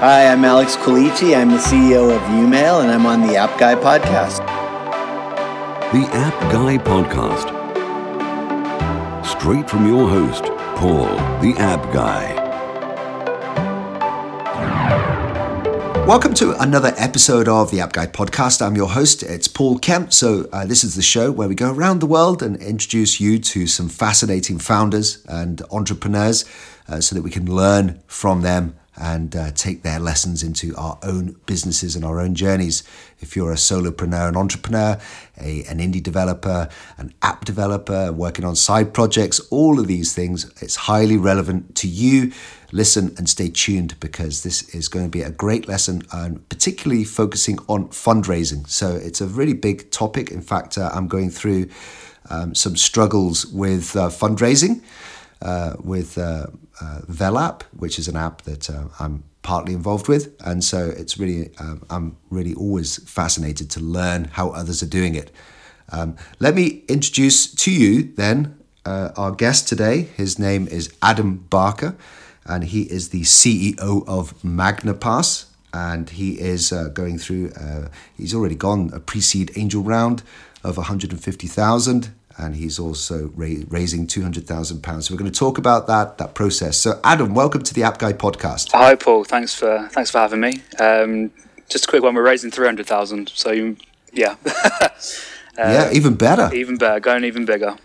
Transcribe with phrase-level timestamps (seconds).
[0.00, 1.34] Hi, I'm Alex Colici.
[1.34, 4.44] I'm the CEO of Umail, and I'm on the App Guy podcast.
[5.90, 7.46] The App Guy podcast.
[9.24, 10.44] Straight from your host,
[10.76, 11.06] Paul,
[11.40, 12.34] the App Guy.
[16.06, 18.60] Welcome to another episode of the App Guy podcast.
[18.60, 20.12] I'm your host, it's Paul Kemp.
[20.12, 23.38] So, uh, this is the show where we go around the world and introduce you
[23.38, 26.44] to some fascinating founders and entrepreneurs
[26.86, 30.98] uh, so that we can learn from them and uh, take their lessons into our
[31.02, 32.82] own businesses and our own journeys.
[33.20, 34.98] If you're a solopreneur, an entrepreneur,
[35.40, 40.50] a, an indie developer, an app developer, working on side projects, all of these things,
[40.62, 42.32] it's highly relevant to you.
[42.72, 47.04] Listen and stay tuned because this is going to be a great lesson and particularly
[47.04, 48.68] focusing on fundraising.
[48.68, 50.30] So it's a really big topic.
[50.30, 51.68] In fact, uh, I'm going through
[52.28, 54.82] um, some struggles with uh, fundraising
[55.42, 56.18] uh, with
[56.80, 61.18] uh, Velap, which is an app that uh, I'm partly involved with, and so it's
[61.18, 65.30] really um, I'm really always fascinated to learn how others are doing it.
[65.90, 70.08] Um, let me introduce to you then uh, our guest today.
[70.16, 71.96] His name is Adam Barker,
[72.44, 75.46] and he is the CEO of MagnaPass.
[75.72, 77.50] And he is uh, going through.
[77.50, 80.22] Uh, he's already gone a pre-seed angel round
[80.64, 85.06] of 150,000 and he's also ra- raising two hundred thousand pounds.
[85.06, 86.76] So we're going to talk about that that process.
[86.76, 88.72] So Adam, welcome to the App Guy podcast.
[88.72, 90.62] Hi Paul, thanks for thanks for having me.
[90.78, 91.30] Um,
[91.68, 93.30] just a quick one, we're raising three hundred thousand.
[93.34, 93.76] So
[94.12, 94.36] yeah,
[94.80, 94.88] uh,
[95.58, 97.76] yeah, even better, even better, going even bigger.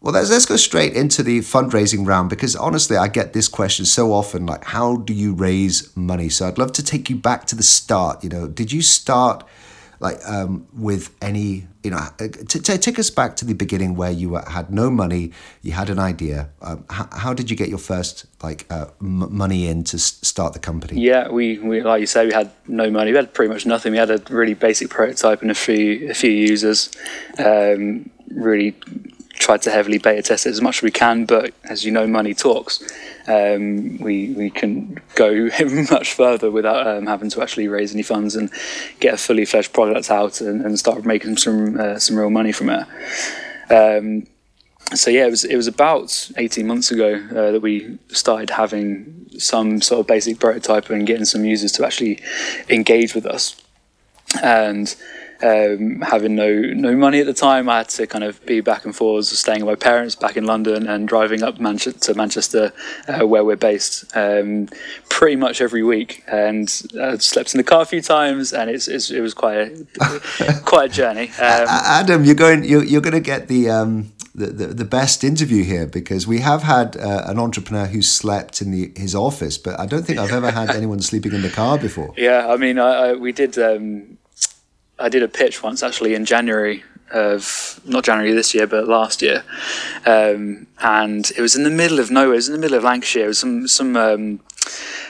[0.00, 3.86] Well, let's, let's go straight into the fundraising round because honestly, I get this question
[3.86, 6.28] so often like, how do you raise money?
[6.28, 8.22] So I'd love to take you back to the start.
[8.22, 9.42] You know, did you start
[9.98, 13.94] like um, with any you know uh, to, to, take us back to the beginning
[13.94, 15.30] where you had no money
[15.62, 16.48] you had an idea.
[16.60, 20.18] Um, how, how, did you get your first like uh, m- money in to s-
[20.22, 21.00] start the company?
[21.00, 23.12] Yeah we, we like you say we had no money.
[23.12, 23.92] We had pretty much nothing.
[23.92, 26.90] We had a really basic prototype and a few a few users
[27.38, 28.74] um, really
[29.46, 32.04] tried to heavily beta test it as much as we can but as you know
[32.04, 32.82] money talks
[33.28, 35.48] um, we we can go
[35.90, 38.50] much further without um, having to actually raise any funds and
[38.98, 42.52] get a fully fledged product out and, and start making some uh, some real money
[42.52, 42.86] from it.
[43.70, 44.26] Um,
[44.94, 49.28] so yeah, it was it was about eighteen months ago uh, that we started having
[49.38, 52.20] some sort of basic prototype and getting some users to actually
[52.68, 53.60] engage with us,
[54.42, 54.94] and
[55.42, 58.84] um, having no no money at the time, I had to kind of be back
[58.84, 62.72] and forwards, staying with my parents back in London and driving up Manchester, to Manchester,
[63.08, 64.68] uh, where we're based, um,
[65.08, 66.24] pretty much every week.
[66.26, 66.68] And
[67.00, 70.60] I slept in the car a few times, and it's, it's it was quite a,
[70.64, 71.28] quite a journey.
[71.28, 73.70] Um, Adam, you're going you're, you're going to get the.
[73.70, 78.02] Um the, the, the, best interview here because we have had uh, an entrepreneur who
[78.02, 81.40] slept in the, his office, but I don't think I've ever had anyone sleeping in
[81.40, 82.12] the car before.
[82.18, 84.18] Yeah, I mean, I, I, we did um,
[84.98, 89.22] I did a pitch once actually in January of not January this year, but last
[89.22, 89.44] year,
[90.06, 92.32] um, and it was in the middle of nowhere.
[92.32, 93.26] It was in the middle of Lancashire.
[93.26, 94.40] It was some some um,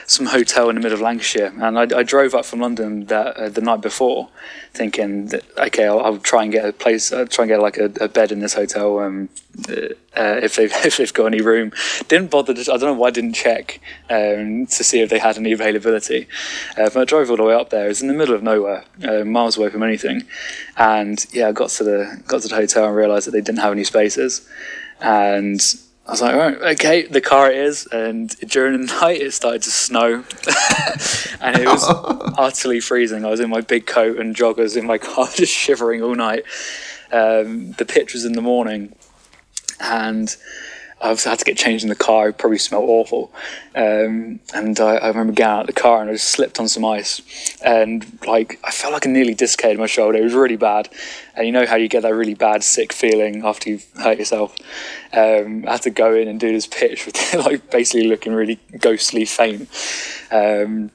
[0.09, 3.35] some hotel in the middle of Lancashire, and I, I drove up from London that
[3.35, 4.29] uh, the night before,
[4.73, 7.77] thinking that okay, I'll, I'll try and get a place, uh, try and get like
[7.77, 9.27] a, a bed in this hotel, um,
[9.67, 11.73] uh, if they've if they've got any room.
[12.07, 12.53] Didn't bother.
[12.53, 15.51] To, I don't know why I didn't check um, to see if they had any
[15.51, 16.29] availability.
[16.77, 17.89] Uh, but I drove all the way up there.
[17.89, 20.23] It's in the middle of nowhere, uh, miles away from anything,
[20.77, 23.59] and yeah, I got to the got to the hotel and realised that they didn't
[23.59, 24.47] have any spaces,
[25.01, 25.59] and
[26.07, 27.85] I was like, right, okay, the car it is.
[27.87, 30.13] And during the night, it started to snow.
[31.41, 31.83] and it was
[32.37, 33.25] utterly freezing.
[33.25, 36.45] I was in my big coat and joggers in my car, just shivering all night.
[37.11, 38.95] Um, the pitch was in the morning.
[39.81, 40.33] And
[40.99, 42.29] I had to get changed in the car.
[42.29, 43.31] It probably smelled awful.
[43.75, 46.67] Um, and I, I, remember getting out of the car and I just slipped on
[46.67, 47.21] some ice.
[47.61, 50.17] And like, I felt like I nearly dislocated my shoulder.
[50.17, 50.89] It was really bad.
[51.35, 54.55] And you know how you get that really bad, sick feeling after you've hurt yourself.
[55.13, 58.59] Um, I had to go in and do this pitch with like basically looking really
[58.79, 59.69] ghostly faint.
[60.31, 60.89] Um,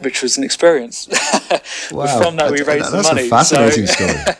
[0.00, 1.08] which was an experience.
[1.90, 2.22] wow.
[2.22, 3.26] From that, we raised that, that's money.
[3.26, 4.36] a fascinating so story.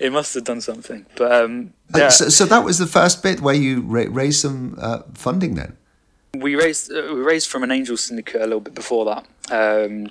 [0.00, 1.06] it must have done something.
[1.16, 2.08] But um, yeah.
[2.08, 5.54] so, so, that was the first bit where you ra- raised some uh, funding.
[5.54, 5.76] Then
[6.34, 9.26] we raised uh, we raised from an angel syndicate a little bit before that.
[9.50, 10.08] Um,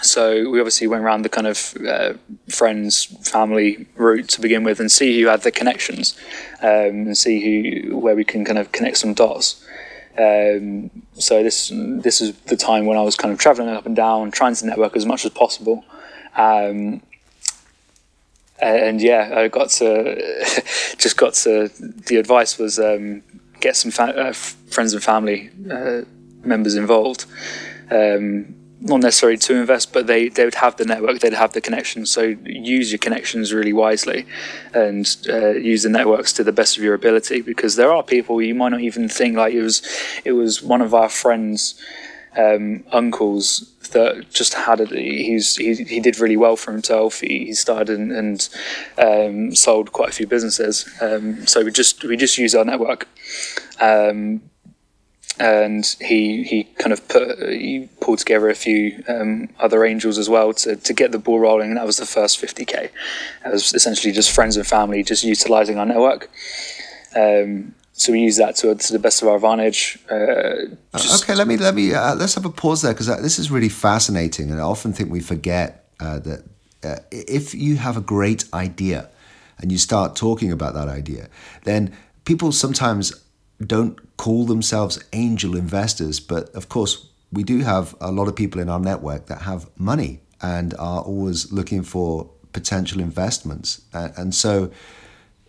[0.00, 2.12] so we obviously went around the kind of uh,
[2.48, 6.16] friends, family route to begin with, and see who had the connections,
[6.62, 7.40] um, and see
[7.82, 9.64] who where we can kind of connect some dots.
[10.18, 13.94] Um, so this this is the time when I was kind of traveling up and
[13.94, 15.84] down, trying to network as much as possible.
[16.36, 17.02] Um,
[18.60, 20.16] and yeah, I got to
[20.98, 23.22] just got to the advice was um,
[23.60, 26.02] get some fa- uh, friends and family uh,
[26.42, 27.26] members involved.
[27.90, 31.60] Um, not necessarily to invest, but they, they would have the network, they'd have the
[31.60, 32.10] connections.
[32.10, 34.26] So use your connections really wisely
[34.72, 38.40] and uh, use the networks to the best of your ability because there are people
[38.40, 39.82] you might not even think like it was
[40.24, 41.80] it was one of our friends
[42.36, 44.90] um, uncles that just had it.
[44.90, 47.20] He's he, he did really well for himself.
[47.20, 48.48] He, he started and, and
[48.98, 50.88] um, sold quite a few businesses.
[51.00, 53.08] Um, so we just we just use our network.
[53.80, 54.42] Um,
[55.40, 60.28] and he he kind of put he pulled together a few um, other angels as
[60.28, 61.68] well to, to get the ball rolling.
[61.68, 62.72] And that was the first 50k.
[62.84, 62.92] It
[63.44, 66.30] was essentially just friends and family just utilizing our network.
[67.14, 69.98] Um, so we use that to, to the best of our advantage.
[70.08, 70.66] Uh,
[71.20, 73.50] okay, let me let me uh, let's have a pause there because uh, this is
[73.50, 76.44] really fascinating, and I often think we forget uh, that
[76.84, 79.08] uh, if you have a great idea
[79.58, 81.28] and you start talking about that idea,
[81.64, 81.92] then
[82.24, 83.12] people sometimes
[83.64, 88.60] don't call themselves angel investors, but of course we do have a lot of people
[88.60, 94.70] in our network that have money and are always looking for potential investments, and so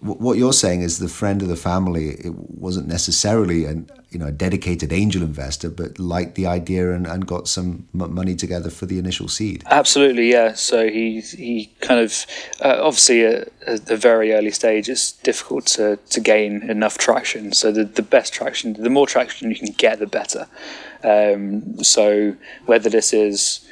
[0.02, 4.28] what you're saying is the friend of the family it wasn't necessarily an you know
[4.28, 8.86] a dedicated angel investor but liked the idea and, and got some money together for
[8.86, 9.64] the initial seed.
[9.68, 10.54] Absolutely yeah.
[10.54, 12.26] So he he kind of
[12.62, 17.52] uh, obviously at, at, the very early stage it's difficult to, to gain enough traction.
[17.52, 20.48] So the, the best traction the more traction you can get the better.
[21.04, 22.36] Um, so
[22.66, 23.68] whether this is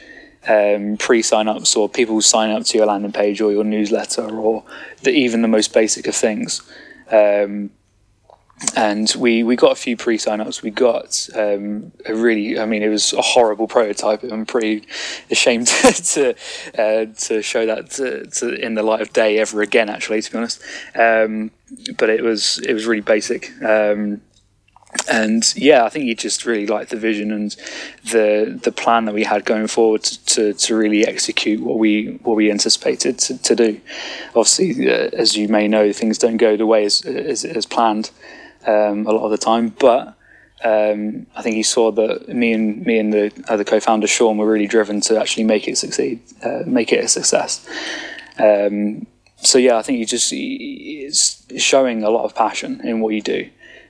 [0.47, 4.63] um, pre-sign-ups or people sign up to your landing page or your newsletter or
[5.03, 6.61] the, even the most basic of things.
[7.11, 7.71] Um,
[8.75, 10.63] and we, we got a few pre-sign-ups.
[10.63, 14.23] We got um, a really, I mean, it was a horrible prototype.
[14.23, 14.87] I'm pretty
[15.29, 15.67] ashamed
[16.13, 16.35] to
[16.77, 19.89] uh, to show that to, to, in the light of day ever again.
[19.89, 20.61] Actually, to be honest,
[20.95, 21.51] um,
[21.97, 23.51] but it was it was really basic.
[23.61, 24.21] Um,
[25.09, 27.55] and yeah, I think he just really liked the vision and
[28.11, 32.35] the the plan that we had going forward to, to really execute what we what
[32.35, 33.81] we anticipated to, to do.
[34.29, 38.11] Obviously, uh, as you may know, things don't go the way as as, as planned
[38.65, 40.13] um, a lot of the time, but.
[40.63, 44.51] Um, I think he saw that me and me and the other co-founder Sean were
[44.51, 47.63] really driven to actually make it succeed, uh, make it a success.
[48.39, 49.05] Um,
[49.35, 53.21] so yeah, I think he just is showing a lot of passion in what you
[53.21, 53.47] do,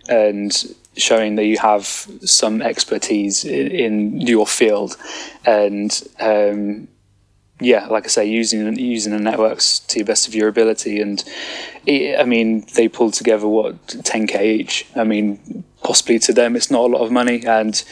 [0.09, 4.97] and showing that you have some expertise in, in your field,
[5.45, 6.87] and um,
[7.59, 11.01] yeah, like I say, using using the networks to the best of your ability.
[11.01, 11.23] And
[11.85, 14.85] it, I mean, they pulled together what 10k each.
[14.95, 17.83] I mean, possibly to them, it's not a lot of money, and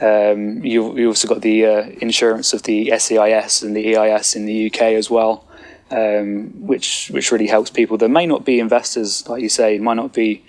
[0.00, 4.46] um, you you also got the uh, insurance of the SEIS and the EIS in
[4.46, 5.46] the UK as well.
[5.90, 9.94] Um, which which really helps people that may not be investors, like you say, might
[9.94, 10.44] not be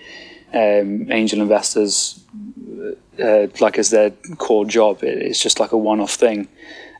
[0.53, 2.23] um, angel investors
[3.21, 5.03] uh, like as their core job.
[5.03, 6.47] It, it's just like a one-off thing.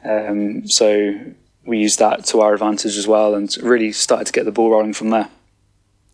[0.03, 1.13] Um, so
[1.65, 4.71] we use that to our advantage as well, and really started to get the ball
[4.71, 5.30] rolling from there.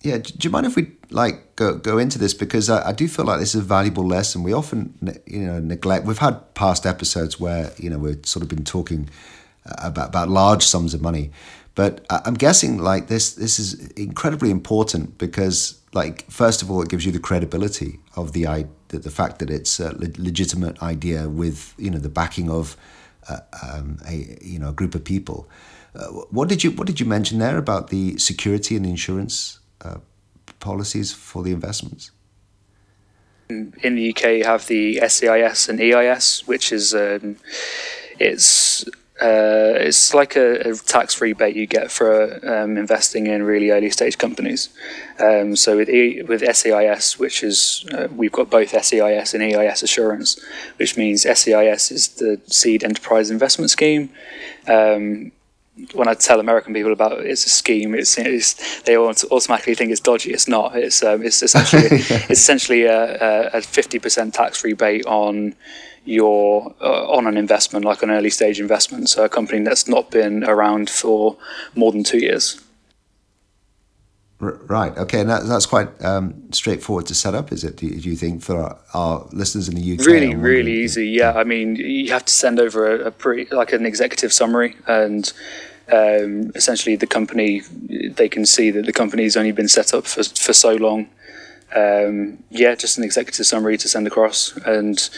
[0.01, 3.07] Yeah, do you mind if we like go go into this because I, I do
[3.07, 4.43] feel like this is a valuable lesson.
[4.43, 4.93] We often
[5.25, 6.05] you know neglect.
[6.05, 9.09] We've had past episodes where you know we've sort of been talking
[9.65, 11.31] uh, about about large sums of money,
[11.77, 16.89] but I'm guessing like this this is incredibly important because like first of all it
[16.89, 21.75] gives you the credibility of the the, the fact that it's a legitimate idea with
[21.77, 22.75] you know the backing of
[23.29, 25.47] uh, um, a you know a group of people.
[25.93, 29.99] Uh, what did you what did you mention there about the security and insurance uh,
[30.59, 32.09] policies for the investments?
[33.49, 37.37] In the UK, you have the SEIS and EIS, which is um,
[38.19, 38.83] it's
[39.19, 43.89] uh, it's like a, a, tax rebate you get for um, investing in really early
[43.89, 44.69] stage companies.
[45.19, 49.81] Um, so with e, with SEIS, which is uh, we've got both SEIS and EIS
[49.81, 50.39] assurance,
[50.77, 54.11] which means SEIS is the Seed Enterprise Investment Scheme.
[54.67, 55.31] Um,
[55.93, 59.91] when I tell American people about it, it's a scheme, it's, it's, they automatically think
[59.91, 60.31] it's dodgy.
[60.31, 60.75] It's not.
[60.75, 65.55] It's um, it's essentially it's essentially a fifty percent tax rebate on
[66.07, 70.09] your uh, on an investment like an early stage investment, so a company that's not
[70.11, 71.37] been around for
[71.75, 72.61] more than two years.
[74.39, 74.95] Right.
[74.95, 75.21] Okay.
[75.21, 77.77] And that, that's quite um, straightforward to set up, is it?
[77.77, 80.05] Do you, do you think for our, our, listeners in the UK?
[80.05, 81.07] Really, really easy.
[81.07, 81.33] Yeah.
[81.33, 85.33] I mean, you have to send over a, a pretty like an executive summary, and
[85.91, 90.23] um, essentially the company they can see that the company's only been set up for
[90.23, 91.07] for so long
[91.75, 95.09] um, yeah, just an executive summary to send across, and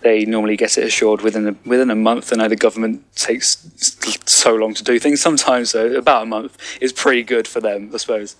[0.00, 2.32] they normally get it assured within a, within a month.
[2.32, 3.68] I know the government takes
[4.24, 7.90] so long to do things sometimes, so about a month is pretty good for them,
[7.92, 8.36] I suppose.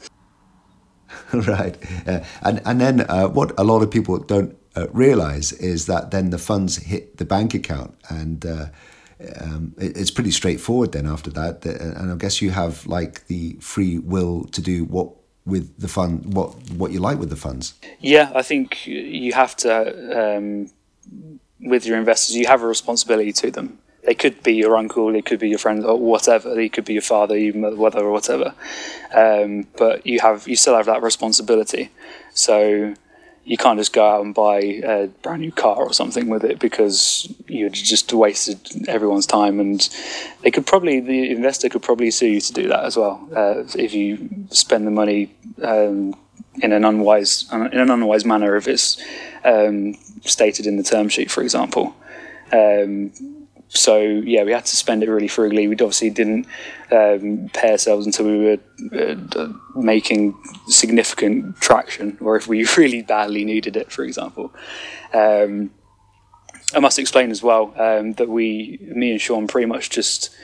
[1.32, 5.86] right, uh, and and then uh, what a lot of people don't uh, realize is
[5.86, 8.66] that then the funds hit the bank account and uh,
[9.40, 13.56] um, it, it's pretty straightforward then after that and i guess you have like the
[13.60, 15.10] free will to do what
[15.46, 19.56] with the fund what what you like with the funds yeah i think you have
[19.56, 20.68] to um,
[21.60, 25.20] with your investors you have a responsibility to them they could be your uncle, they
[25.20, 26.54] could be your friend, or whatever.
[26.54, 28.54] They could be your father, your mother, or whatever.
[29.12, 31.90] Um, but you have you still have that responsibility.
[32.32, 32.94] So
[33.46, 36.58] you can't just go out and buy a brand new car or something with it
[36.58, 39.60] because you just wasted everyone's time.
[39.60, 39.88] And
[40.42, 43.62] they could probably the investor could probably sue you to do that as well uh,
[43.78, 46.16] if you spend the money um,
[46.56, 49.00] in an unwise in an unwise manner if it's
[49.44, 51.94] um, stated in the term sheet, for example.
[52.52, 53.12] Um,
[53.68, 55.66] so yeah, we had to spend it really frugally.
[55.68, 56.46] We obviously didn't
[56.90, 58.58] um, pay ourselves until we were
[58.92, 60.36] uh, making
[60.68, 64.52] significant traction, or if we really badly needed it, for example.
[65.12, 65.70] Um,
[66.74, 70.34] I must explain as well um, that we, me and Sean, pretty much just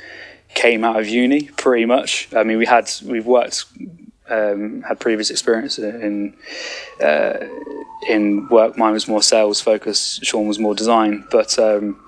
[0.55, 1.49] came out of uni.
[1.57, 2.29] Pretty much.
[2.35, 3.65] I mean, we had we've worked.
[4.31, 6.35] Um, had previous experience in
[7.03, 7.35] uh,
[8.09, 8.79] in work.
[8.79, 10.25] Mine was more sales focused.
[10.25, 12.01] Sean was more design, but um,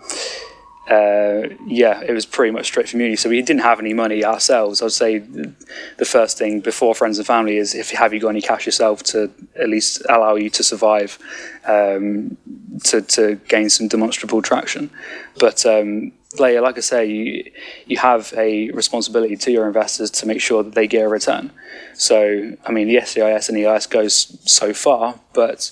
[0.91, 3.17] uh, yeah, it was pretty much straight from uni.
[3.17, 4.83] So we didn't have any money ourselves.
[4.83, 8.43] I'd say the first thing before friends and family is if have you got any
[8.43, 11.19] cash yourself to at least allow you to survive,
[11.67, 12.37] um,
[12.85, 14.91] to to gain some demonstrable traction.
[15.39, 17.51] But um, like, I say, you
[17.87, 21.51] you have a responsibility to your investors to make sure that they get a return.
[21.95, 25.71] So I mean, the SEIS and EIS goes so far, but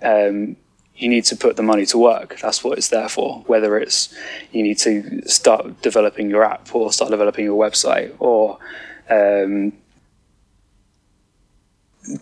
[0.00, 0.56] um,
[0.96, 2.38] you need to put the money to work.
[2.40, 3.42] That's what it's there for.
[3.46, 4.14] Whether it's
[4.52, 8.58] you need to start developing your app or start developing your website or
[9.10, 9.72] um,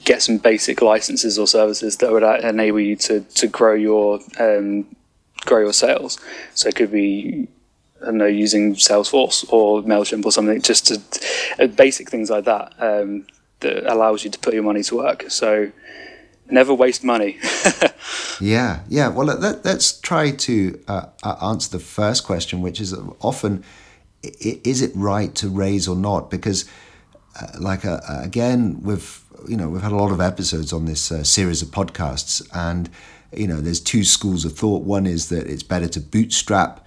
[0.04, 4.86] get some basic licenses or services that would enable you to, to grow your um,
[5.44, 6.18] grow your sales.
[6.54, 7.48] So it could be
[8.00, 12.44] I don't know using Salesforce or Mailchimp or something, just to uh, basic things like
[12.46, 13.26] that um,
[13.60, 15.30] that allows you to put your money to work.
[15.30, 15.70] So
[16.50, 17.38] never waste money.
[18.40, 19.08] yeah, yeah.
[19.08, 23.64] Well, let, us try to uh, uh, answer the first question, which is often
[24.22, 26.30] is it right to raise or not?
[26.30, 26.64] Because,
[27.40, 31.10] uh, like uh, again, we've you know we've had a lot of episodes on this
[31.10, 32.88] uh, series of podcasts, and
[33.34, 34.82] you know there's two schools of thought.
[34.84, 36.86] One is that it's better to bootstrap.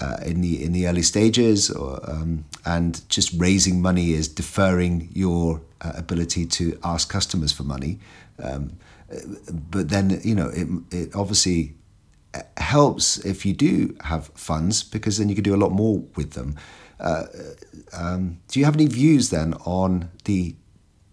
[0.00, 5.08] Uh, in the in the early stages, or, um, and just raising money is deferring
[5.12, 8.00] your ability to ask customers for money.
[8.38, 8.78] Um,
[9.70, 11.74] but then you know it, it obviously
[12.56, 16.32] helps if you do have funds because then you can do a lot more with
[16.32, 16.56] them.
[16.98, 17.24] Uh,
[17.92, 20.54] um, do you have any views then on the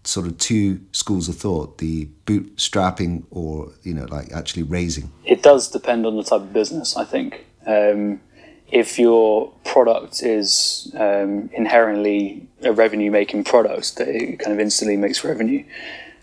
[0.04, 5.12] sort of two schools of thought, the bootstrapping or you know like actually raising?
[5.24, 7.44] It does depend on the type of business, I think.
[7.66, 8.20] Um,
[8.68, 14.96] if your product is um, inherently a revenue making product that it kind of instantly
[14.96, 15.64] makes revenue,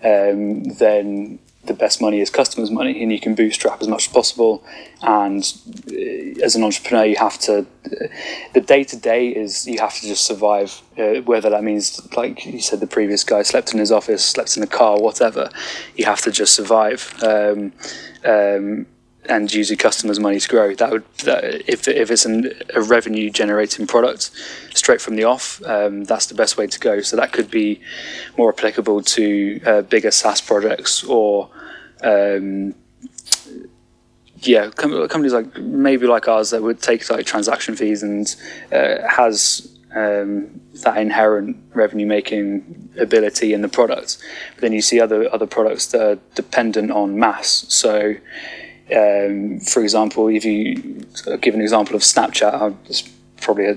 [0.03, 4.13] um, then the best money is customers' money, and you can bootstrap as much as
[4.13, 4.63] possible.
[5.01, 5.43] And
[5.91, 7.65] uh, as an entrepreneur, you have to.
[8.53, 10.81] The day to day is you have to just survive.
[10.97, 14.57] Uh, whether that means, like you said, the previous guy slept in his office, slept
[14.57, 15.49] in a car, whatever.
[15.95, 17.13] You have to just survive.
[17.21, 17.73] Um,
[18.25, 18.87] um,
[19.29, 20.73] and use your customers' money to grow.
[20.75, 24.31] That would, that, if if it's an, a revenue generating product
[24.73, 27.01] straight from the off, um, that's the best way to go.
[27.01, 27.81] So that could be
[28.37, 31.49] more applicable to uh, bigger SaaS projects or.
[32.03, 32.75] Um,
[34.41, 38.35] yeah, companies like maybe like ours that would take like transaction fees and
[38.71, 44.19] uh, has um, that inherent revenue making ability in the product.
[44.55, 47.65] But then you see other other products that are dependent on mass.
[47.69, 48.15] So
[48.95, 51.05] um, for example, if you
[51.41, 53.01] give an example of Snapchat, it's
[53.41, 53.75] probably a,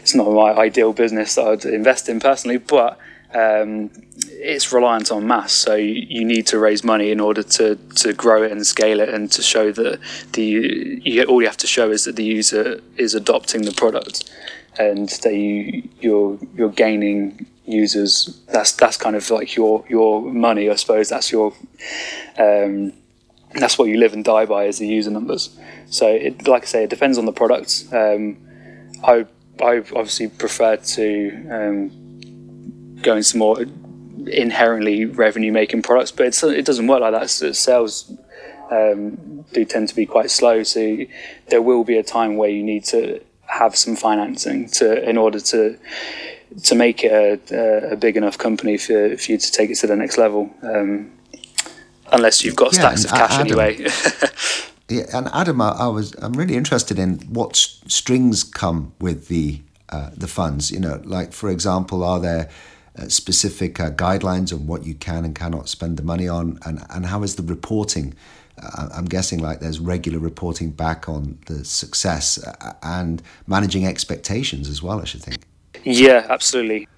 [0.00, 2.98] it's not my ideal business that I'd invest in personally, but
[3.34, 3.90] um,
[4.30, 5.52] it's reliant on mass.
[5.52, 9.10] So you, need to raise money in order to, to grow it and scale it,
[9.10, 10.00] and to show that
[10.32, 14.30] the you, all you have to show is that the user is adopting the product,
[14.78, 18.40] and that you you're you're gaining users.
[18.46, 21.10] That's that's kind of like your your money, I suppose.
[21.10, 21.52] That's your
[22.38, 22.94] um,
[23.54, 25.56] that's what you live and die by is the user numbers.
[25.86, 27.84] So, it, like I say, it depends on the product.
[27.92, 28.36] Um,
[29.04, 29.26] I
[29.62, 33.64] I obviously prefer to um, go into more
[34.26, 37.30] inherently revenue making products, but it doesn't work like that.
[37.30, 38.12] So sales
[38.70, 40.98] um, do tend to be quite slow, so
[41.48, 45.40] there will be a time where you need to have some financing to in order
[45.40, 45.78] to
[46.62, 49.86] to make it a, a big enough company for, for you to take it to
[49.86, 50.50] the next level.
[50.62, 51.12] Um,
[52.12, 53.88] unless you've got stacks of cash Adam- anyway.
[54.90, 59.28] Yeah, and Adam, I, I was I'm really interested in what s- strings come with
[59.28, 59.60] the
[59.90, 60.70] uh, the funds.
[60.70, 62.48] You know, like for example, are there
[62.98, 66.82] uh, specific uh, guidelines on what you can and cannot spend the money on, and
[66.88, 68.14] and how is the reporting?
[68.62, 74.70] Uh, I'm guessing like there's regular reporting back on the success uh, and managing expectations
[74.70, 75.02] as well.
[75.02, 75.44] I should think.
[75.84, 76.88] Yeah, absolutely.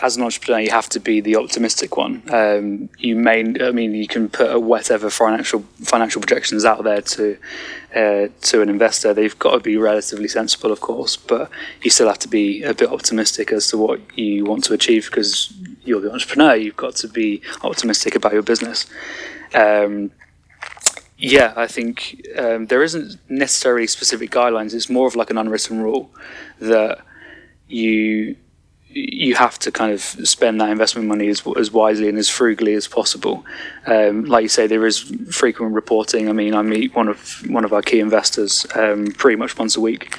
[0.00, 2.22] As an entrepreneur, you have to be the optimistic one.
[2.28, 7.36] Um, you may, I mean, you can put whatever financial financial projections out there to
[7.94, 9.14] uh, to an investor.
[9.14, 11.50] They've got to be relatively sensible, of course, but
[11.82, 15.06] you still have to be a bit optimistic as to what you want to achieve
[15.06, 15.52] because
[15.84, 16.56] you're the entrepreneur.
[16.56, 18.86] You've got to be optimistic about your business.
[19.54, 20.10] Um,
[21.18, 24.74] yeah, I think um, there isn't necessarily specific guidelines.
[24.74, 26.10] It's more of like an unwritten rule
[26.58, 26.98] that
[27.68, 28.36] you
[28.94, 32.74] you have to kind of spend that investment money as, as wisely and as frugally
[32.74, 33.44] as possible.
[33.86, 36.28] Um, like you say, there is frequent reporting.
[36.28, 39.76] I mean, I meet one of one of our key investors um, pretty much once
[39.76, 40.16] a week,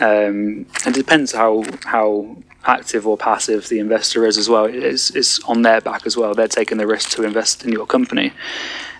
[0.00, 4.66] um, and it depends how how active or passive the investor is as well.
[4.66, 6.32] It's, it's on their back as well.
[6.34, 8.32] They're taking the risk to invest in your company.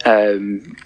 [0.05, 0.77] Um,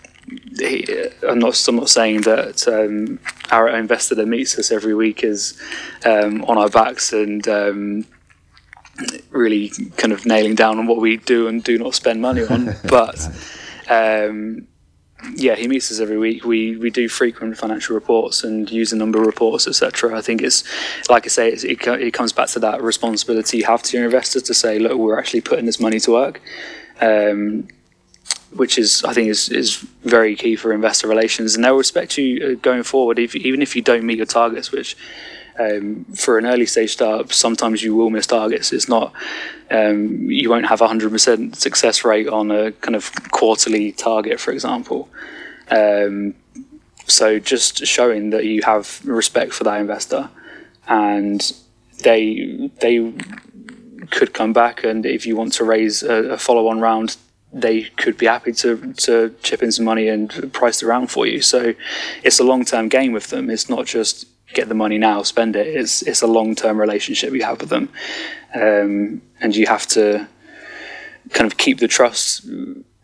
[0.58, 0.86] he,
[1.26, 1.62] I'm not.
[1.68, 3.18] I'm not saying that um,
[3.50, 5.60] our investor that meets us every week is
[6.04, 7.46] um, on our backs and
[9.30, 12.74] really kind of nailing down on what we do and do not spend money on.
[12.88, 13.28] but
[13.88, 14.66] um,
[15.34, 16.44] yeah, he meets us every week.
[16.44, 20.16] We we do frequent financial reports and user number reports, etc.
[20.16, 20.64] I think it's
[21.08, 24.06] like I say, it's, it it comes back to that responsibility you have to your
[24.06, 26.40] investors to say, look, we're actually putting this money to work.
[27.00, 27.68] Um,
[28.54, 32.44] which is I think is is very key for investor relations, and they'll respect you
[32.44, 34.72] uh, going forward, if, even if you don't meet your targets.
[34.72, 34.96] Which
[35.58, 38.72] um, for an early stage startup, sometimes you will miss targets.
[38.72, 39.12] It's not
[39.70, 44.40] um, you won't have a hundred percent success rate on a kind of quarterly target,
[44.40, 45.08] for example.
[45.70, 46.34] Um,
[47.06, 50.28] so just showing that you have respect for that investor,
[50.88, 51.52] and
[52.02, 53.12] they they
[54.10, 57.16] could come back, and if you want to raise a, a follow-on round,
[57.52, 61.26] they could be happy to to chip in some money and price the round for
[61.26, 61.40] you.
[61.42, 61.74] So
[62.22, 63.50] it's a long-term game with them.
[63.50, 65.66] It's not just get the money now, spend it.
[65.66, 67.88] It's it's a long-term relationship you have with them,
[68.54, 70.26] um, and you have to
[71.30, 72.46] kind of keep the trust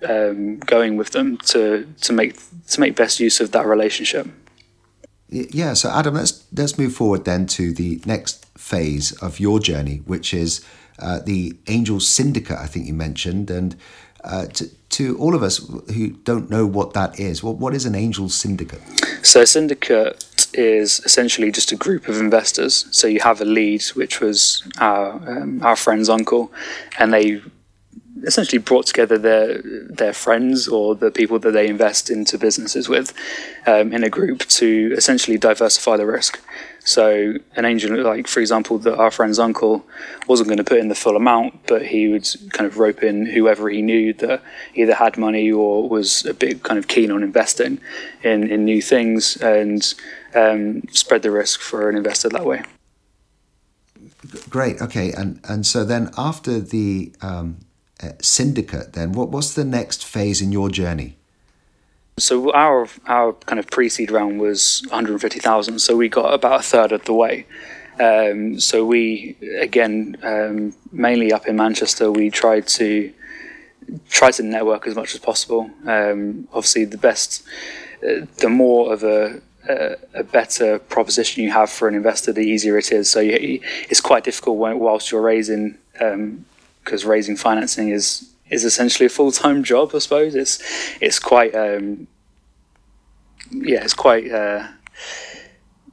[0.08, 2.34] um, going with them to to make
[2.68, 4.26] to make best use of that relationship.
[5.28, 10.02] Yeah, so Adam, let's let's move forward then to the next phase of your journey,
[10.06, 10.64] which is
[10.98, 12.58] uh, the Angel Syndicate.
[12.58, 13.76] I think you mentioned, and
[14.24, 15.58] uh, to to all of us
[15.94, 18.82] who don't know what that is, what what is an Angel Syndicate?
[19.22, 22.86] So a syndicate is essentially just a group of investors.
[22.90, 26.52] So you have a lead, which was our um, our friend's uncle,
[26.98, 27.40] and they
[28.24, 33.12] essentially brought together their their friends or the people that they invest into businesses with
[33.66, 36.40] um, in a group to essentially diversify the risk.
[36.84, 39.86] So an angel, like for example, that our friend's uncle
[40.26, 43.26] wasn't going to put in the full amount, but he would kind of rope in
[43.26, 44.42] whoever he knew that
[44.74, 47.80] either had money or was a bit kind of keen on investing
[48.22, 49.94] in in new things and
[50.34, 52.62] um, spread the risk for an investor that way.
[54.48, 54.80] Great.
[54.80, 57.58] Okay, and and so then after the um,
[58.02, 61.16] uh, syndicate, then what what's the next phase in your journey?
[62.18, 65.78] So our our kind of pre-seed round was 150,000.
[65.78, 67.46] So we got about a third of the way.
[68.00, 72.10] Um, so we again um, mainly up in Manchester.
[72.10, 73.12] We tried to
[74.08, 75.70] try to network as much as possible.
[75.86, 77.42] Um, obviously, the best,
[78.02, 82.78] uh, the more of a a better proposition you have for an investor, the easier
[82.78, 83.10] it is.
[83.10, 89.06] So you, it's quite difficult when, whilst you're raising, because raising financing is is essentially
[89.06, 89.92] a full time job.
[89.94, 90.62] I suppose it's
[91.00, 92.06] it's quite um,
[93.50, 94.68] yeah, it's quite uh,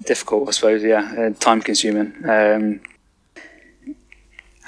[0.06, 0.48] difficult.
[0.48, 2.14] I suppose yeah, uh, time consuming.
[2.30, 2.82] Um,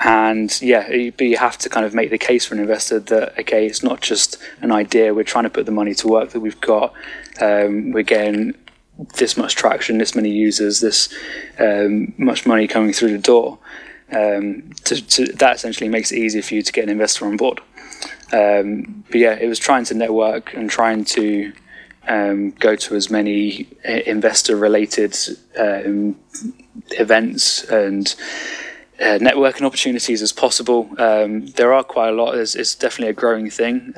[0.03, 3.39] and yeah, but you have to kind of make the case for an investor that
[3.39, 5.13] okay, it's not just an idea.
[5.13, 6.93] We're trying to put the money to work that we've got.
[7.39, 8.55] Um, we're getting
[9.15, 11.13] this much traction, this many users, this
[11.59, 13.59] um, much money coming through the door.
[14.11, 17.37] Um, to, to, that essentially makes it easier for you to get an investor on
[17.37, 17.61] board.
[18.33, 21.53] Um, but yeah, it was trying to network and trying to
[22.07, 25.15] um, go to as many investor related
[25.57, 26.17] um,
[26.91, 28.15] events and
[28.99, 30.89] uh, networking opportunities as possible.
[30.97, 32.35] Um, there are quite a lot.
[32.35, 33.93] It's, it's definitely a growing thing.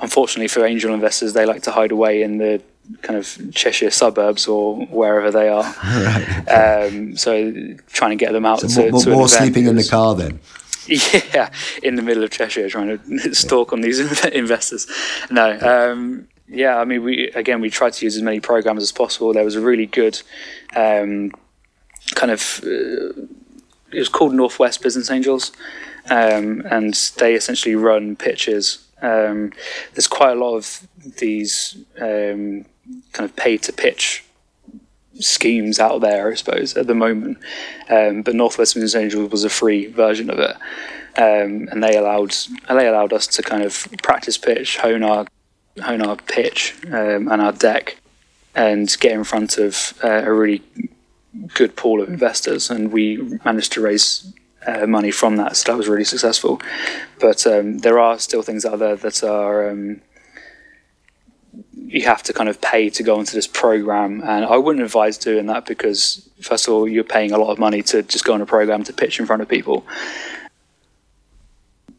[0.00, 2.62] Unfortunately, for angel investors, they like to hide away in the
[3.02, 5.64] kind of Cheshire suburbs or wherever they are.
[6.86, 7.52] um, so
[7.88, 10.40] trying to get them out So to, more, to more sleeping in the car then.
[10.88, 11.50] Yeah,
[11.82, 14.86] in the middle of Cheshire, trying to stalk on these investors.
[15.30, 18.90] No, um, yeah, I mean, we again we tried to use as many programs as
[18.90, 19.34] possible.
[19.34, 20.20] There was a really good
[20.74, 21.30] um,
[22.14, 23.20] kind of uh,
[23.92, 25.52] it was called Northwest Business Angels,
[26.08, 28.86] um, and they essentially run pitches.
[29.02, 29.52] Um,
[29.94, 32.64] there's quite a lot of these um,
[33.12, 34.24] kind of pay to pitch
[35.20, 37.38] schemes out there, I suppose, at the moment.
[37.88, 40.56] Um, but Northwest Business Angels was a free version of it,
[41.16, 42.34] um, and they allowed
[42.68, 45.26] they allowed us to kind of practice pitch, hone our
[45.82, 47.98] hone our pitch um, and our deck,
[48.54, 50.62] and get in front of uh, a really
[51.54, 52.70] good pool of investors.
[52.70, 54.32] And we managed to raise
[54.66, 56.60] uh, money from that, so that was really successful.
[57.20, 60.00] But um, there are still things out there that are um,
[61.74, 65.16] you have to kind of pay to go into this program, and I wouldn't advise
[65.16, 68.34] doing that because first of all, you're paying a lot of money to just go
[68.34, 69.86] on a program to pitch in front of people.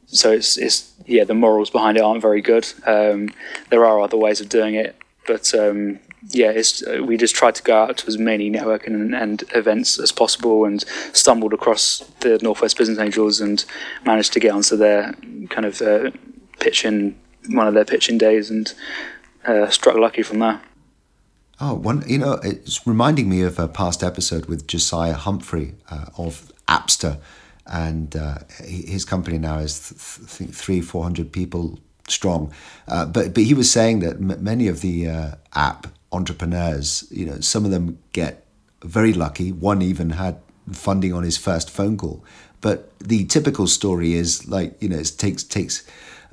[0.08, 2.68] So it's it's yeah, the morals behind it aren't very good.
[2.86, 3.30] Um,
[3.70, 4.96] there are other ways of doing it,
[5.26, 9.16] but um, yeah, it's we just tried to go out to as many networking and,
[9.16, 13.66] and, events as possible, and stumbled across the Northwest Business Angels and
[14.06, 15.14] managed to get onto their
[15.50, 16.12] kind of uh,
[16.60, 17.18] pitching
[17.50, 18.74] one of their pitching days and
[19.46, 20.62] uh, struck lucky from there.
[21.62, 26.06] Oh, one, you know, it's reminding me of a past episode with Josiah Humphrey uh,
[26.18, 27.20] of Appster,
[27.68, 32.54] and uh, his company now is th- th- three, four hundred people strong.
[32.88, 37.26] Uh, but but he was saying that m- many of the uh, app entrepreneurs, you
[37.26, 38.46] know, some of them get
[38.84, 39.52] very lucky.
[39.52, 40.40] One even had
[40.72, 42.24] funding on his first phone call.
[42.62, 45.86] But the typical story is like you know it takes takes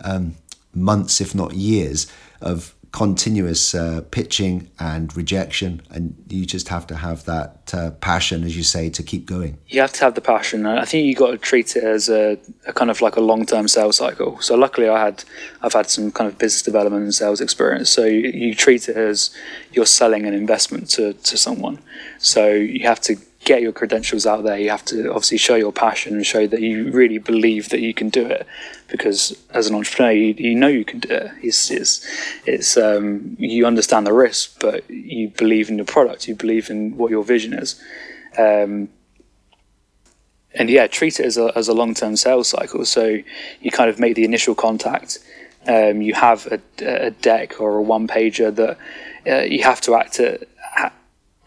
[0.05, 0.37] um,
[0.73, 2.07] months, if not years,
[2.41, 8.43] of continuous uh, pitching and rejection, and you just have to have that uh, passion,
[8.43, 9.59] as you say, to keep going.
[9.69, 10.65] You have to have the passion.
[10.65, 13.45] I think you got to treat it as a, a kind of like a long
[13.45, 14.41] term sales cycle.
[14.41, 15.25] So luckily, I had
[15.61, 17.91] I've had some kind of business development and sales experience.
[17.91, 19.31] So you, you treat it as
[19.73, 21.79] you're selling an investment to to someone.
[22.17, 24.59] So you have to get your credentials out there.
[24.59, 27.95] You have to obviously show your passion and show that you really believe that you
[27.95, 28.47] can do it.
[28.89, 31.31] Because as an entrepreneur, you, you know you can do it.
[31.43, 32.07] It's it's,
[32.45, 36.29] it's um, you understand the risk, but you believe in the product.
[36.29, 37.81] You believe in what your vision is.
[38.37, 38.91] Um,
[40.53, 42.85] and yeah, treat it as a as a long term sales cycle.
[42.85, 43.19] So
[43.61, 45.19] you kind of make the initial contact.
[45.69, 48.79] Um, you have a, a, deck or a one pager that
[49.27, 50.47] uh, you have to act at,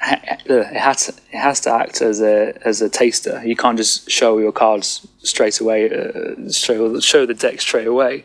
[0.02, 3.42] it has it has to act as a as a taster.
[3.46, 8.24] You can't just show your cards straight away, uh, show show the deck straight away.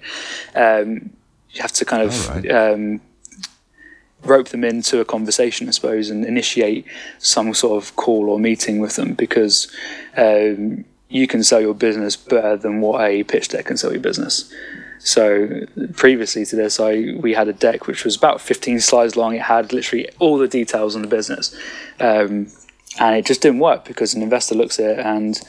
[0.55, 1.11] Um,
[1.51, 2.51] you have to kind of right.
[2.51, 3.01] um,
[4.23, 6.87] rope them into a conversation, I suppose, and initiate
[7.19, 9.69] some sort of call or meeting with them because
[10.17, 14.01] um, you can sell your business better than what a pitch deck can sell your
[14.01, 14.53] business.
[14.99, 19.35] So previously to this, I we had a deck which was about 15 slides long.
[19.35, 21.55] It had literally all the details on the business,
[22.01, 22.49] um,
[22.99, 25.41] and it just didn't work because an investor looks at it and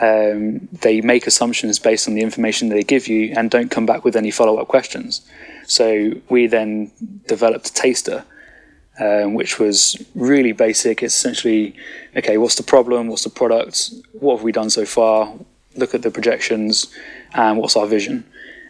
[0.00, 4.04] um, they make assumptions based on the information they give you and don't come back
[4.04, 5.26] with any follow up questions.
[5.66, 6.92] So we then
[7.26, 8.24] developed a taster.
[9.00, 11.04] Um, which was really basic.
[11.04, 11.76] It's essentially,
[12.16, 13.06] okay, what's the problem?
[13.06, 13.92] What's the product?
[14.10, 15.32] What have we done so far?
[15.76, 16.92] Look at the projections
[17.32, 18.24] and what's our vision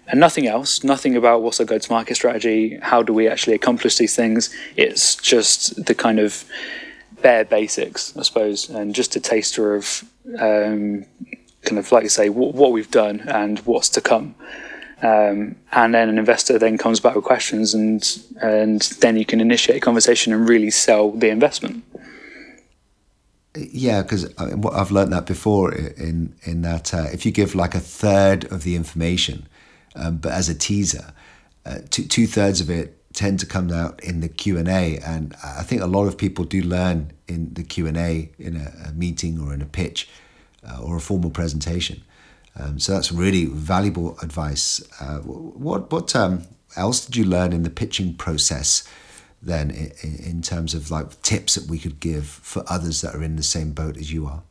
[0.09, 3.55] and nothing else, nothing about what's our go to market strategy, how do we actually
[3.55, 4.55] accomplish these things.
[4.77, 6.44] It's just the kind of
[7.23, 10.05] bare basics, I suppose, and just a taster of
[10.38, 11.05] um,
[11.62, 14.35] kind of like you say, what, what we've done and what's to come.
[15.03, 18.05] Um, and then an investor then comes back with questions, and
[18.42, 21.85] and then you can initiate a conversation and really sell the investment.
[23.55, 27.81] Yeah, because I've learned that before in in that uh, if you give like a
[27.81, 29.47] third of the information,
[29.98, 31.12] um, but as a teaser.
[31.66, 35.34] Uh, two, thirds of it tend to come out in the Q and A, and
[35.44, 38.88] I think a lot of people do learn in the Q and A in a,
[38.88, 40.08] a, meeting or in a pitch
[40.66, 42.02] uh, or a formal presentation.
[42.58, 44.82] Um, so that's really valuable advice.
[45.00, 46.44] Uh, what what um,
[46.76, 48.88] else did you learn in the pitching process?
[49.40, 53.22] Then, in, in terms of like tips that we could give for others that are
[53.22, 54.42] in the same boat as you are.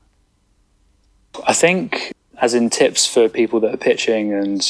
[1.46, 4.62] I think as in tips for people that are pitching and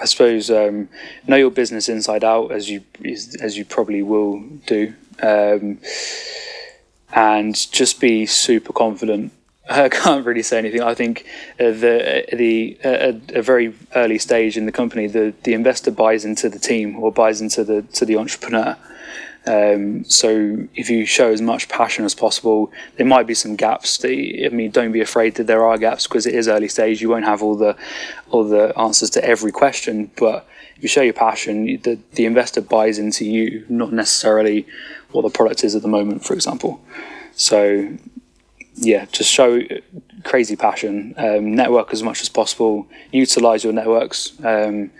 [0.00, 0.88] I suppose um,
[1.26, 2.82] know your business inside out as you
[3.40, 4.94] as you probably will do.
[5.22, 5.78] Um,
[7.14, 9.32] and just be super confident.
[9.70, 10.82] I can't really say anything.
[10.82, 11.24] I think
[11.58, 16.24] uh, the the uh, a very early stage in the company, the the investor buys
[16.24, 18.76] into the team or buys into the to the entrepreneur,
[19.46, 23.98] Um, so if you show as much passion as possible, there might be some gaps.
[23.98, 27.02] That, I mean, don't be afraid that there are gaps because it is early stage.
[27.02, 27.76] You won't have all the
[28.30, 32.62] all the answers to every question, but if you show your passion, the the investor
[32.62, 34.66] buys into you, not necessarily
[35.12, 36.80] what the product is at the moment, for example.
[37.36, 37.88] So
[38.76, 39.60] yeah, just show
[40.24, 41.14] crazy passion.
[41.16, 42.86] Um, network as much as possible.
[43.12, 44.32] Utilize your networks.
[44.42, 44.90] Um,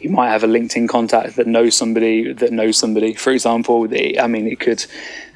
[0.00, 3.14] you might have a LinkedIn contact that knows somebody that knows somebody.
[3.14, 3.88] For example,
[4.20, 4.84] I mean, it could.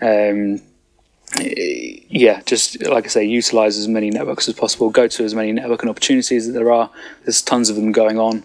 [0.02, 0.61] Um,
[1.38, 4.90] yeah, just like I say, utilize as many networks as possible.
[4.90, 6.90] Go to as many networking opportunities that there are.
[7.24, 8.44] There's tons of them going on.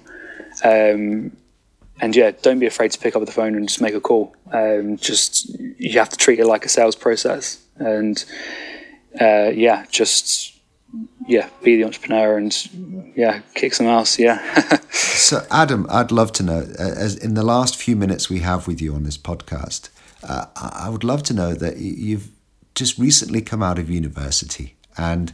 [0.64, 1.36] Um,
[2.02, 4.36] and yeah, don't be afraid to pick up the phone and just make a call.
[4.52, 8.24] Um, just you have to treat it like a sales process, and
[9.20, 10.52] uh, yeah, just
[11.28, 14.20] yeah, be the entrepreneur and yeah, kick some ass.
[14.20, 14.40] Yeah.
[14.92, 18.68] so, Adam, I'd love to know, uh, as in the last few minutes we have
[18.68, 19.90] with you on this podcast,
[20.24, 22.30] uh, I would love to know that you've
[22.76, 25.34] just recently come out of university and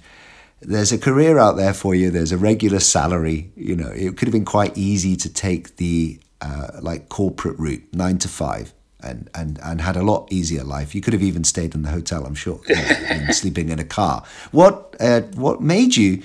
[0.61, 2.09] there's a career out there for you.
[2.09, 3.51] There's a regular salary.
[3.55, 7.83] You know, it could have been quite easy to take the uh, like corporate route,
[7.93, 10.95] nine to five and, and, and had a lot easier life.
[10.95, 14.23] You could have even stayed in the hotel, I'm sure, and sleeping in a car.
[14.51, 16.23] What uh, what made you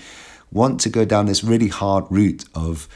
[0.51, 2.89] want to go down this really hard route of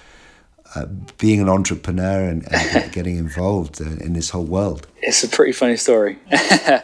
[0.75, 0.87] uh,
[1.19, 4.87] being an entrepreneur and, and getting involved in this whole world?
[5.03, 6.19] It's a pretty funny story.
[6.33, 6.81] um,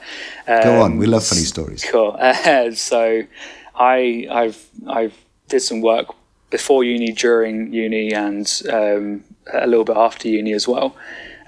[0.62, 1.84] go on, we love funny stories.
[1.84, 2.16] Cool.
[2.18, 3.22] Uh, so,
[3.74, 5.16] I I've I've
[5.48, 6.14] did some work
[6.50, 10.94] before uni, during uni, and um, a little bit after uni as well.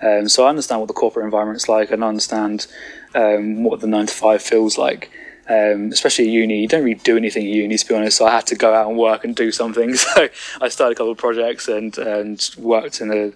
[0.05, 2.67] Um, so I understand what the corporate environment's like, and I understand
[3.15, 5.11] um, what the nine to five feels like.
[5.47, 8.17] Um, especially at uni, you don't really do anything at uni, to be honest.
[8.17, 9.95] So I had to go out and work and do something.
[10.15, 10.29] So
[10.61, 13.33] I started a couple of projects and and worked in a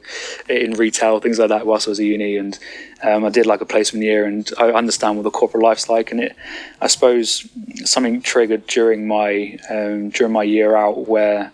[0.52, 2.36] in retail, things like that, whilst I was at uni.
[2.36, 2.58] And
[3.02, 6.10] um, I did like a placement year, and I understand what the corporate life's like.
[6.10, 6.36] And it,
[6.80, 7.46] I suppose,
[7.84, 11.52] something triggered during my um, during my year out where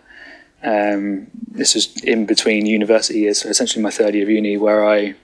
[0.64, 4.86] um, this was in between university years, so essentially my third year of uni, where
[4.86, 5.14] I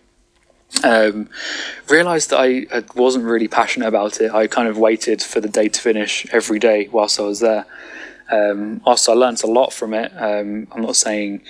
[0.84, 1.28] um,
[1.88, 4.32] realized that I, I, wasn't really passionate about it.
[4.32, 7.66] I kind of waited for the day to finish every day whilst I was there.
[8.30, 10.12] Um, also, I learned a lot from it.
[10.16, 11.42] Um, I'm not saying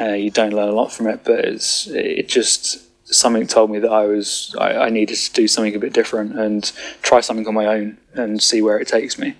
[0.00, 3.80] uh, you don't learn a lot from it, but it's it just something told me
[3.80, 6.70] that I was I, I, needed to do something a bit different and
[7.02, 9.34] try something on my own and see where it takes me.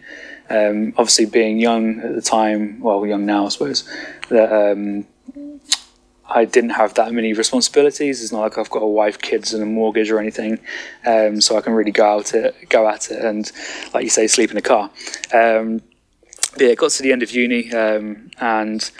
[0.50, 3.88] Um, obviously, being young at the time, well, young now, I suppose,
[4.28, 5.06] that um,
[6.28, 8.22] I didn't have that many responsibilities.
[8.22, 10.58] It's not like I've got a wife, kids, and a mortgage or anything,
[11.06, 13.50] um, so I can really go out it, go at it, and
[13.94, 14.90] like you say, sleep in a car.
[15.32, 15.82] Um,
[16.58, 18.90] yeah, it got to the end of uni, um, and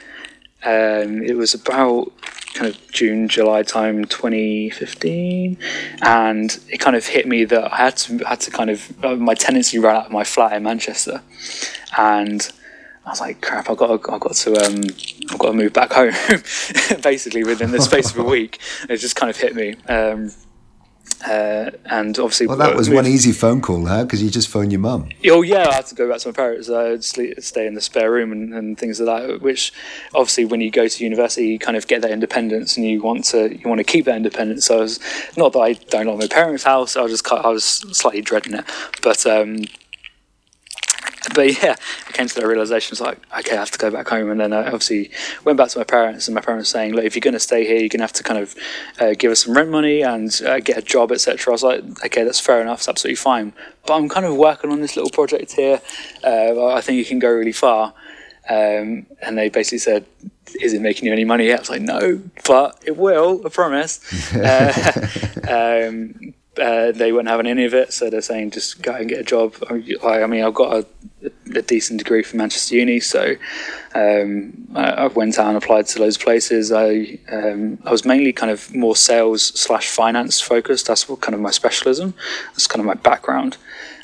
[0.64, 2.12] um, it was about
[2.54, 5.58] kind of June, July time, 2015,
[6.02, 9.16] and it kind of hit me that I had to had to kind of uh,
[9.16, 11.22] my tenancy ran out of my flat in Manchester,
[11.96, 12.50] and
[13.06, 14.82] I was like, crap, I've got to, I've got to um,
[15.30, 16.12] I've got to move back home,
[17.02, 18.60] basically within the space of a week.
[18.88, 19.76] It just kind of hit me.
[19.88, 20.32] Um,
[21.26, 24.04] uh, and obviously, well, that was one easy phone call, huh?
[24.04, 25.08] Because you just phone your mum.
[25.26, 26.70] Oh yeah, I had to go back to my parents.
[26.70, 29.42] I would stay in the spare room and, and things like that.
[29.42, 29.72] Which,
[30.14, 33.24] obviously, when you go to university, you kind of get that independence, and you want
[33.26, 34.66] to you want to keep that independence.
[34.66, 35.00] So, I was,
[35.36, 36.96] not that I don't like my parents' house.
[36.96, 38.64] I was just I was slightly dreading it,
[39.02, 39.64] but um,
[41.34, 41.76] but yeah,
[42.08, 42.94] I came to that realization.
[42.94, 44.30] It's like, okay, I have to go back home.
[44.30, 45.10] And then I obviously
[45.44, 47.64] went back to my parents, and my parents saying, look, if you're going to stay
[47.64, 48.54] here, you're going to have to kind of
[48.98, 51.50] uh, give us some rent money and uh, get a job, etc.
[51.50, 52.78] I was like, okay, that's fair enough.
[52.80, 53.52] It's absolutely fine.
[53.86, 55.80] But I'm kind of working on this little project here.
[56.24, 57.94] Uh, I think you can go really far.
[58.48, 60.06] Um, and they basically said,
[60.60, 61.58] is it making you any money yet?
[61.58, 64.34] I was like, no, but it will, I promise.
[64.34, 69.08] uh, um, uh, they weren't having any of it, so they're saying just go and
[69.08, 69.54] get a job.
[69.70, 70.86] I, mean, I've got a,
[71.54, 73.36] a, decent degree from Manchester Uni, so
[73.94, 76.72] um, I, I, went out and applied to those places.
[76.72, 80.88] I um, I was mainly kind of more sales slash finance focused.
[80.88, 82.14] That's what kind of my specialism.
[82.48, 83.56] That's kind of my background.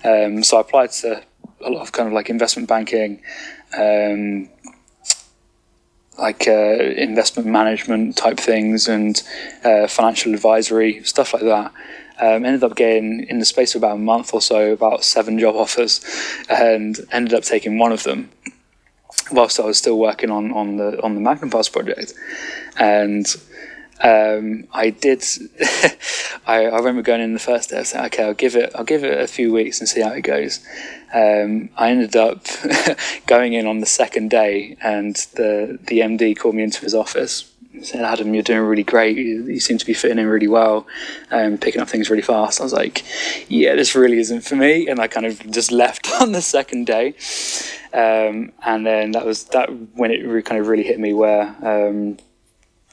[0.05, 1.23] Um, so I applied to
[1.65, 3.23] a lot of kind of like investment banking.
[3.77, 4.51] Um,
[6.19, 9.23] like uh, investment management type things and
[9.65, 11.73] uh, financial advisory stuff like that.
[12.21, 15.39] Um, ended up getting in the space of about a month or so about seven
[15.39, 16.05] job offers,
[16.49, 18.31] and ended up taking one of them
[19.33, 22.15] whilst I was still working on on the on the Magnum Pass project,
[22.79, 23.27] and.
[23.99, 25.25] Um, I did.
[26.47, 27.79] I, I, remember going in the first day.
[27.79, 28.71] I said, "Okay, I'll give it.
[28.75, 30.63] I'll give it a few weeks and see how it goes."
[31.15, 32.45] Um, I ended up
[33.27, 37.51] going in on the second day, and the the MD called me into his office
[37.83, 39.17] said, Adam, you're doing really great.
[39.17, 40.87] You, you seem to be fitting in really well,
[41.31, 42.61] um, picking up things really fast.
[42.61, 43.05] I was like,
[43.49, 44.89] yeah, this really isn't for me.
[44.89, 47.15] And I kind of just left on the second day.
[47.93, 51.49] Um, and then that was that when it re- kind of really hit me where
[51.63, 52.19] um,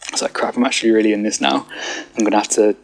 [0.07, 1.67] I was like, crap, I'm actually really in this now.
[2.15, 2.75] I'm going to have to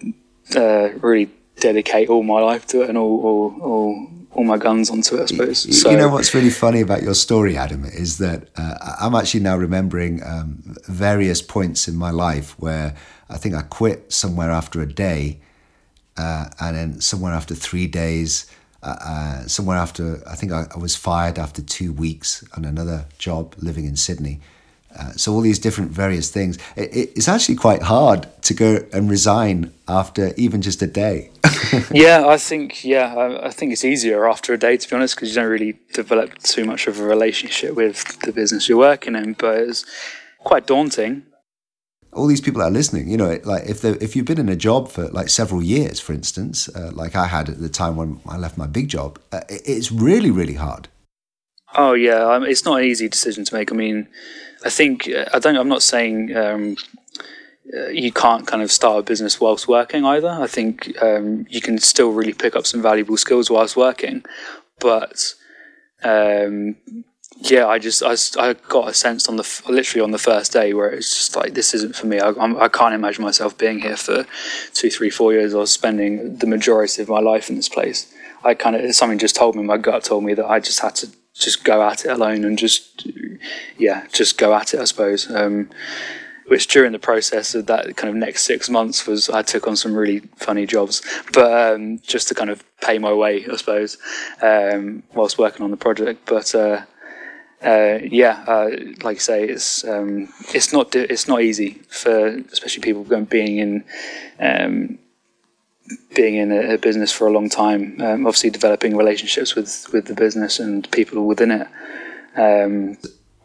[0.55, 4.89] uh, really dedicate all my life to it and all, all, all all my guns
[4.89, 5.65] onto it, I suppose.
[5.65, 9.15] You, so, you know what's really funny about your story, Adam, is that uh, I'm
[9.15, 12.95] actually now remembering um, various points in my life where
[13.29, 15.39] I think I quit somewhere after a day,
[16.17, 18.49] uh, and then somewhere after three days,
[18.83, 23.05] uh, uh somewhere after I think I, I, was fired after two weeks on another
[23.17, 24.39] job living in Sydney.
[24.97, 26.58] Uh, so all these different various things.
[26.75, 31.30] It, it's actually quite hard to go and resign after even just a day.
[31.91, 35.15] yeah, I think yeah, I, I, think it's easier after a day to be honest
[35.15, 39.15] because you don't really develop too much of a relationship with the business you're working
[39.15, 39.34] in.
[39.34, 39.86] But it's
[40.39, 41.23] quite daunting.
[42.12, 44.56] All these people that are listening, you know, like if if you've been in a
[44.56, 48.19] job for like several years, for instance, uh, like I had at the time when
[48.28, 50.88] I left my big job, uh, it's really really hard.
[51.75, 53.71] Oh yeah, it's not an easy decision to make.
[53.71, 54.08] I mean
[54.65, 55.56] I think uh, I don't.
[55.56, 56.78] I'm not saying um,
[57.76, 60.30] uh, you can't kind of start a business whilst working either.
[60.30, 64.24] I think um, you can still really pick up some valuable skills whilst working,
[64.80, 65.34] but
[66.04, 66.76] um,
[67.41, 70.74] yeah, I just I, I got a sense on the literally on the first day
[70.74, 72.19] where it's just like this isn't for me.
[72.19, 74.26] I, I'm, I can not imagine myself being here for
[74.74, 78.13] two, three, four years or spending the majority of my life in this place.
[78.43, 80.95] I kind of something just told me my gut told me that I just had
[80.95, 83.08] to just go at it alone and just
[83.78, 85.30] yeah just go at it I suppose.
[85.30, 85.69] Um,
[86.47, 89.75] which during the process of that kind of next six months was I took on
[89.75, 91.04] some really funny jobs.
[91.32, 93.97] But um, just to kind of pay my way I suppose
[94.41, 96.25] um, whilst working on the project.
[96.25, 96.82] But uh,
[97.62, 98.69] uh, yeah, uh,
[99.04, 103.58] like I say, it's um, it's not it's not easy for especially people going being
[103.58, 103.84] in
[104.39, 104.97] um,
[106.15, 110.06] being in a, a, business for a long time, um, obviously developing relationships with, with
[110.06, 111.67] the business and people within it.
[112.36, 112.97] Um,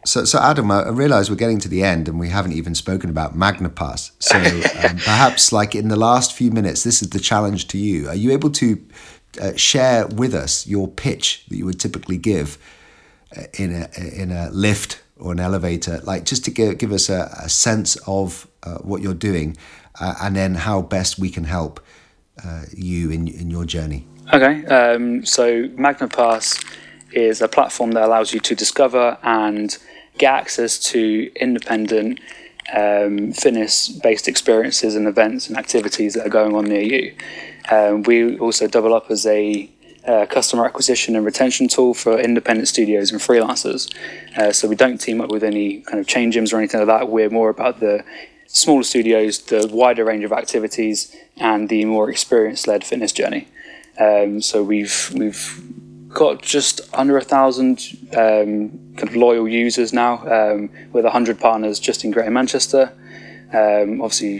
[0.05, 3.09] so, so Adam, I realise we're getting to the end, and we haven't even spoken
[3.09, 4.11] about Magnapass.
[4.19, 8.07] So, um, perhaps, like in the last few minutes, this is the challenge to you.
[8.07, 8.85] Are you able to
[9.41, 12.59] uh, share with us your pitch that you would typically give
[13.35, 17.09] uh, in a in a lift or an elevator, like just to give give us
[17.09, 19.57] a, a sense of uh, what you're doing,
[19.99, 21.79] uh, and then how best we can help
[22.43, 24.05] uh, you in, in your journey?
[24.33, 26.63] Okay, um, so Magnapass
[27.11, 29.77] is a platform that allows you to discover and
[30.17, 32.19] get access to independent
[32.73, 37.15] um, fitness-based experiences and events and activities that are going on near you.
[37.69, 39.69] Um, we also double up as a
[40.07, 43.93] uh, customer acquisition and retention tool for independent studios and freelancers.
[44.37, 46.87] Uh, so we don't team up with any kind of chain gyms or anything like
[46.87, 47.09] that.
[47.09, 48.03] We're more about the
[48.47, 53.47] smaller studios, the wider range of activities, and the more experience-led fitness journey.
[53.99, 55.61] Um, so we've we've
[56.09, 57.79] got just under a thousand
[58.15, 62.91] um, kind of loyal users now, um, with hundred partners just in Greater Manchester.
[63.53, 64.39] Um, obviously,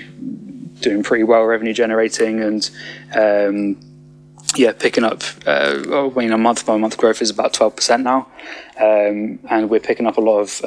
[0.82, 2.70] doing pretty well revenue generating and
[3.16, 3.80] um,
[4.56, 5.24] yeah, picking up.
[5.46, 8.28] Uh, oh, I mean, a month by month growth is about twelve percent now,
[8.80, 10.64] um, and we're picking up a lot of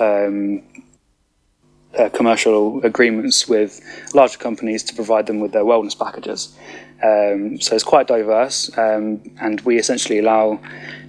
[1.99, 3.81] uh, commercial agreements with
[4.15, 6.57] larger companies to provide them with their wellness packages.
[7.03, 10.59] Um, so it's quite diverse, um, and we essentially allow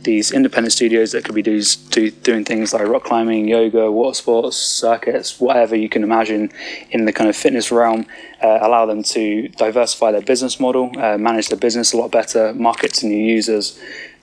[0.02, 4.14] these independent studios that could be do, do, doing things like rock climbing, yoga, water
[4.14, 6.52] sports, circuits, whatever you can imagine
[6.92, 8.06] in the kind of fitness realm,
[8.44, 12.54] uh, allow them to diversify their business model, uh, manage their business a lot better,
[12.54, 13.80] market to new users.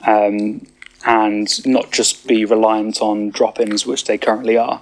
[0.07, 0.66] Um,
[1.05, 4.81] and not just be reliant on drop-ins, which they currently are.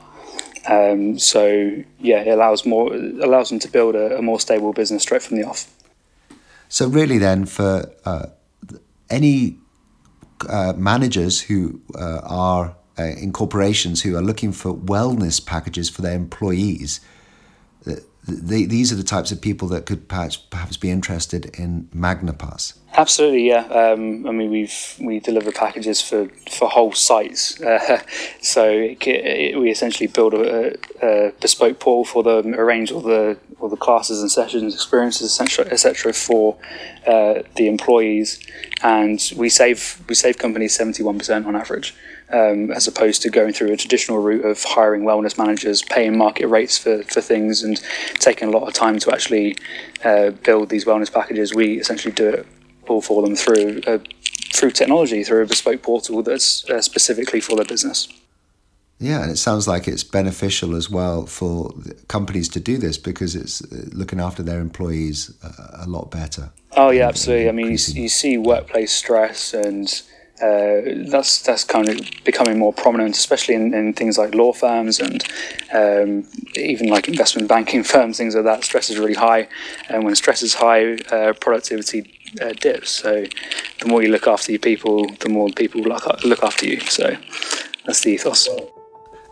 [0.69, 5.03] Um, so yeah, it allows more allows them to build a, a, more stable business
[5.03, 5.71] straight from the off.
[6.69, 8.27] So really, then for uh,
[9.11, 9.59] any
[10.49, 16.01] uh, managers who uh, are uh, in corporations who are looking for wellness packages for
[16.01, 17.01] their employees,
[18.27, 22.75] the, these are the types of people that could perhaps perhaps be interested in Magnapass.
[22.97, 23.65] Absolutely, yeah.
[23.67, 28.01] Um, I mean, we've we deliver packages for, for whole sites, uh,
[28.41, 33.37] so it, it, we essentially build a, a, bespoke portal for them, arrange all the
[33.59, 36.57] all the classes and sessions, experiences, etc., etc., for
[37.09, 38.39] uh, the employees,
[38.85, 41.97] and we save we save companies seventy one percent on average
[42.31, 46.47] um, as opposed to going through a traditional route of hiring wellness managers, paying market
[46.47, 47.83] rates for, for things, and
[48.21, 49.57] taking a lot of time to actually
[50.05, 51.55] uh, build these wellness packages.
[51.55, 52.47] We essentially do it
[52.91, 53.99] all for them through uh,
[54.53, 58.09] through technology, through a bespoke portal that's uh, specifically for their business.
[59.01, 61.75] Yeah, and it sounds like it's beneficial as well for
[62.07, 66.51] companies to do this because it's uh, looking after their employees a, a lot better.
[66.77, 67.49] Oh yeah, absolutely.
[67.49, 70.03] I mean, you, you see workplace stress and
[70.43, 74.99] uh, that's that's kind of becoming more prominent, especially in, in things like law firms
[74.99, 75.25] and
[75.73, 76.27] um,
[76.57, 78.65] even like investment banking firms, things like that.
[78.65, 79.49] Stress is really high,
[79.89, 82.91] and when stress is high, uh, productivity uh, dips.
[82.91, 83.25] So
[83.81, 86.81] the more you look after your people, the more people look look after you.
[86.81, 87.17] So
[87.85, 88.49] that's the ethos.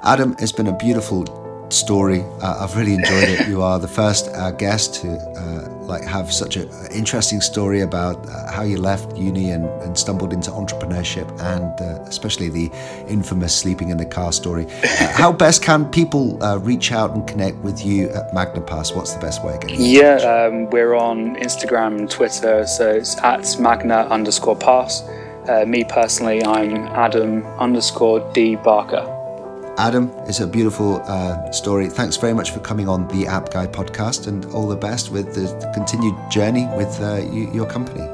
[0.03, 1.25] Adam, it's been a beautiful
[1.73, 2.23] story.
[2.41, 3.49] Uh, I've really enjoyed it.
[3.49, 8.29] You are the first uh, guest to uh, like have such an interesting story about
[8.29, 12.71] uh, how you left uni and, and stumbled into entrepreneurship, and uh, especially the
[13.09, 14.67] infamous sleeping in the car story.
[14.67, 18.95] Uh, how best can people reach out and connect with you at MagnaPass?
[18.95, 19.55] What's the best way?
[19.55, 19.77] Again?
[19.79, 20.17] Yeah,
[20.51, 25.03] um, we're on Instagram and Twitter, so it's at Magna underscore Pass.
[25.67, 29.22] me personally, I'm Adam underscore D Barker.
[29.83, 31.89] Adam, it's a beautiful uh, story.
[31.89, 35.35] Thanks very much for coming on the App Guy podcast and all the best with
[35.35, 38.07] the continued journey with uh, you, your company.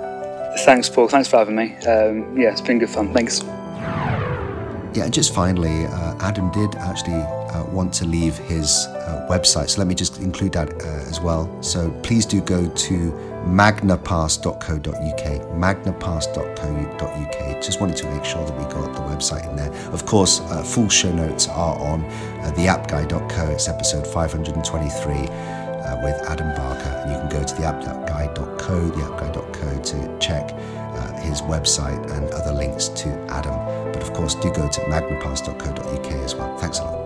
[0.64, 1.08] Thanks, Paul.
[1.08, 1.76] Thanks for having me.
[1.86, 3.12] Um, yeah, it's been good fun.
[3.12, 3.42] Thanks.
[3.42, 9.68] Yeah, and just finally, uh, Adam did actually uh, want to leave his uh, website.
[9.68, 11.62] So let me just include that uh, as well.
[11.62, 15.24] So please do go to magnapass.co.uk,
[15.58, 17.62] magnapass.co.uk.
[17.62, 19.72] Just wanted to make sure that we got the website in there.
[19.92, 23.50] Of course, uh, full show notes are on uh, theappguy.co.
[23.50, 27.02] It's episode 523 uh, with Adam Barker.
[27.04, 32.88] And you can go to theappguy.co, theappguy.co to check uh, his website and other links
[32.88, 33.54] to Adam.
[33.92, 36.56] But of course, do go to magnapass.co.uk as well.
[36.58, 36.97] Thanks a lot.